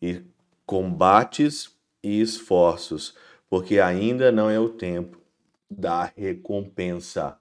[0.00, 0.22] e
[0.64, 3.14] combates e esforços,
[3.48, 5.18] porque ainda não é o tempo
[5.70, 7.36] da recompensa.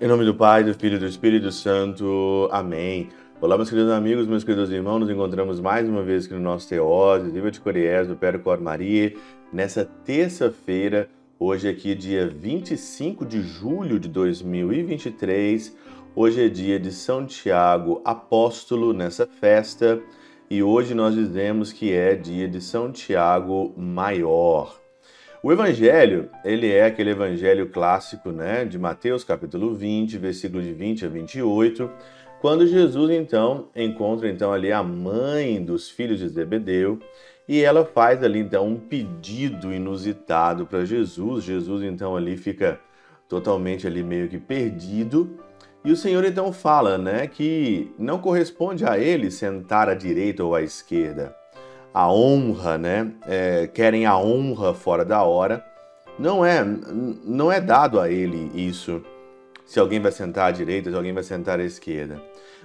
[0.00, 2.48] Em nome do Pai, do Filho e do Espírito Santo.
[2.50, 3.08] Amém.
[3.40, 6.68] Olá, meus queridos amigos, meus queridos irmãos, nos encontramos mais uma vez aqui no nosso
[6.68, 9.14] Teose, Viva de Coriés, do Péro Cor Maria,
[9.52, 11.08] nessa terça-feira,
[11.44, 15.76] hoje aqui dia 25 de julho de 2023,
[16.14, 20.00] hoje é dia de São Tiago Apóstolo nessa festa,
[20.48, 24.78] e hoje nós dizemos que é dia de São Tiago Maior.
[25.42, 31.06] O evangelho, ele é aquele evangelho clássico, né, de Mateus capítulo 20, versículo de 20
[31.06, 31.90] a 28,
[32.40, 37.00] quando Jesus então encontra então ali a mãe dos filhos de Zebedeu,
[37.52, 41.44] e ela faz ali então um pedido inusitado para Jesus.
[41.44, 42.80] Jesus então ali fica
[43.28, 45.38] totalmente ali meio que perdido.
[45.84, 50.54] E o Senhor então fala, né, que não corresponde a ele sentar à direita ou
[50.54, 51.36] à esquerda,
[51.92, 53.12] a honra, né?
[53.26, 55.62] É, querem a honra fora da hora.
[56.18, 59.04] Não é, não é dado a ele isso.
[59.66, 62.18] Se alguém vai sentar à direita, se alguém vai sentar à esquerda.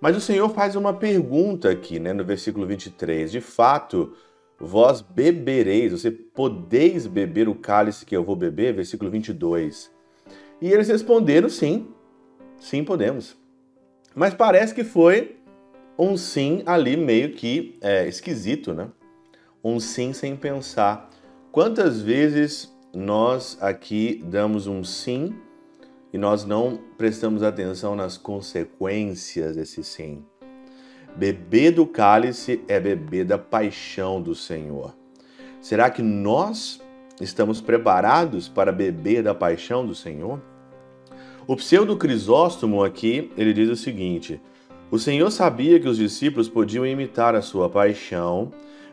[0.00, 3.30] Mas o Senhor faz uma pergunta aqui, né, no versículo 23.
[3.30, 4.12] De fato,
[4.62, 8.72] vós bebereis, você podeis beber o cálice que eu vou beber?
[8.72, 9.90] Versículo 22.
[10.60, 11.88] E eles responderam sim,
[12.58, 13.36] sim podemos.
[14.14, 15.36] Mas parece que foi
[15.98, 18.88] um sim ali meio que é, esquisito, né?
[19.64, 21.10] um sim sem pensar.
[21.50, 25.34] Quantas vezes nós aqui damos um sim
[26.12, 30.24] e nós não prestamos atenção nas consequências desse sim?
[31.16, 34.94] Beber do cálice é beber da paixão do Senhor.
[35.60, 36.80] Será que nós
[37.20, 40.40] estamos preparados para beber da paixão do Senhor?
[41.46, 44.40] O pseudo Crisóstomo aqui, ele diz o seguinte:
[44.90, 48.52] O Senhor sabia que os discípulos podiam imitar a sua paixão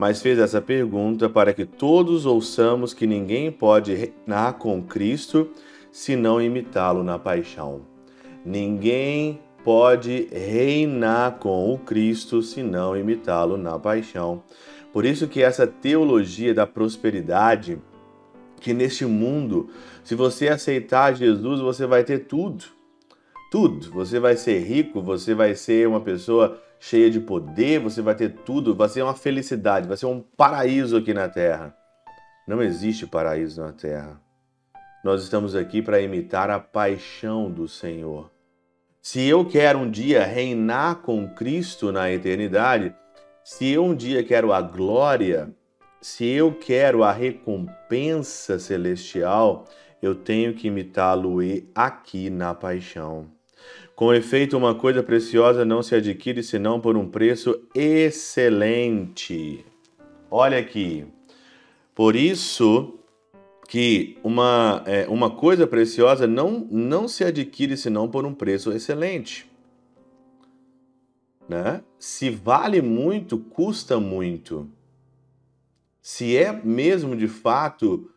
[0.00, 5.50] mas fez essa pergunta para que todos ouçamos que ninguém pode reinar com Cristo
[5.92, 7.82] se não imitá-lo na paixão.
[8.42, 14.42] Ninguém pode reinar com o Cristo se não imitá-lo na paixão.
[14.92, 17.78] Por isso que essa teologia da prosperidade,
[18.60, 19.70] que neste mundo,
[20.02, 22.64] se você aceitar Jesus, você vai ter tudo.
[23.50, 23.90] Tudo.
[23.92, 28.30] Você vai ser rico, você vai ser uma pessoa cheia de poder, você vai ter
[28.44, 31.76] tudo, vai ser uma felicidade, vai ser um paraíso aqui na Terra.
[32.48, 34.20] Não existe paraíso na Terra.
[35.04, 38.30] Nós estamos aqui para imitar a paixão do Senhor.
[39.02, 42.94] Se eu quero um dia reinar com Cristo na eternidade,
[43.42, 45.50] se eu um dia quero a glória,
[46.02, 49.64] se eu quero a recompensa celestial,
[50.02, 51.38] eu tenho que imitá-lo
[51.74, 53.26] aqui na paixão.
[53.96, 59.64] Com efeito, uma coisa preciosa não se adquire senão por um preço excelente.
[60.30, 61.06] Olha aqui.
[61.94, 62.99] Por isso
[63.70, 69.48] que uma, é, uma coisa preciosa não, não se adquire senão por um preço excelente.
[71.48, 71.80] Né?
[71.96, 74.68] Se vale muito, custa muito.
[76.02, 78.10] Se é mesmo de fato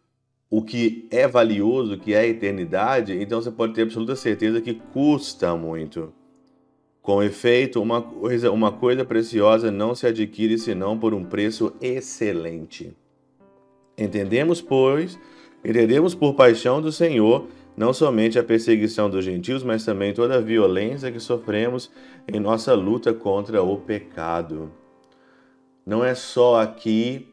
[0.50, 4.60] o que é valioso, o que é a eternidade, então você pode ter absoluta certeza
[4.60, 6.12] que custa muito.
[7.00, 12.92] Com efeito, uma coisa, uma coisa preciosa não se adquire senão por um preço excelente.
[13.96, 15.20] Entendemos, pois,
[15.64, 20.42] entendemos por paixão do Senhor não somente a perseguição dos gentios, mas também toda a
[20.42, 21.90] violência que sofremos
[22.32, 24.72] em nossa luta contra o pecado.
[25.86, 27.28] Não é só aqui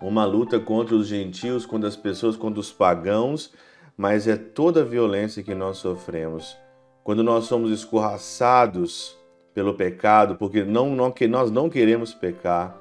[0.00, 3.52] uma luta contra os gentios, contra as pessoas, contra os pagãos,
[3.96, 6.56] mas é toda a violência que nós sofremos.
[7.02, 9.16] Quando nós somos escorraçados
[9.54, 12.78] pelo pecado, porque não, não, nós não queremos pecar,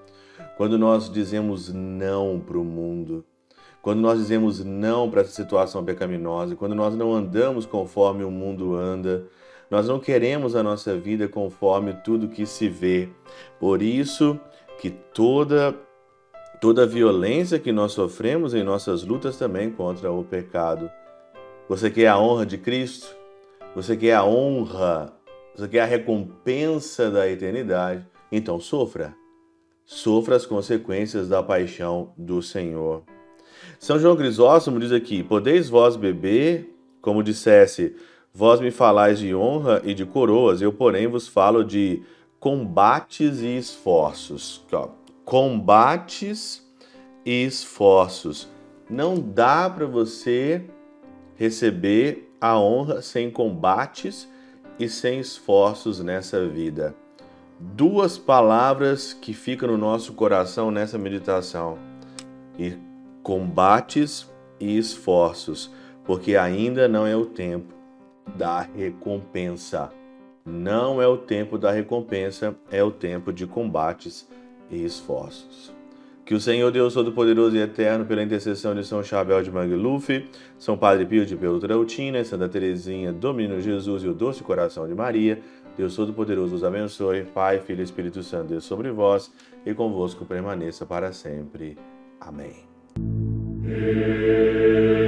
[0.57, 3.25] quando nós dizemos não para o mundo,
[3.85, 8.75] quando nós dizemos não para essa situação pecaminosa, quando nós não andamos conforme o mundo
[8.75, 9.27] anda,
[9.69, 13.09] nós não queremos a nossa vida conforme tudo que se vê.
[13.59, 14.39] Por isso
[14.79, 15.75] que toda
[16.59, 20.89] toda a violência que nós sofremos em nossas lutas também contra o pecado.
[21.69, 23.15] Você quer a honra de Cristo?
[23.75, 25.13] Você quer a honra?
[25.55, 28.03] Você quer a recompensa da eternidade?
[28.31, 29.15] Então sofra.
[29.85, 33.03] Sofra as consequências da paixão do Senhor.
[33.79, 37.95] São João Crisóstomo diz aqui: Podeis vós beber, como dissesse,
[38.33, 42.01] vós me falais de honra e de coroas, eu, porém, vos falo de
[42.39, 44.63] combates e esforços
[45.25, 46.63] combates
[47.25, 48.47] e esforços.
[48.87, 50.63] Não dá para você
[51.35, 54.29] receber a honra sem combates
[54.79, 56.95] e sem esforços nessa vida.
[57.59, 61.79] Duas palavras que ficam no nosso coração nessa meditação:
[62.59, 62.77] e
[63.25, 65.71] combates e esforços,
[66.03, 67.73] porque ainda não é o tempo
[68.35, 69.91] da recompensa.
[70.45, 74.29] Não é o tempo da recompensa, é o tempo de combates
[74.69, 75.73] e esforços.
[76.23, 80.29] Que o Senhor Deus Todo-Poderoso e Eterno, pela intercessão de São Chabel de Mangluf,
[80.59, 85.41] São Padre Pio de Peltrautina, Santa Teresinha, Domínio Jesus e o Doce Coração de Maria,
[85.75, 89.33] Deus Todo-Poderoso os abençoe, Pai, Filho e Espírito Santo, Deus sobre vós
[89.65, 91.75] e convosco permaneça para sempre.
[92.21, 92.74] Amém.
[93.67, 95.04] Amen.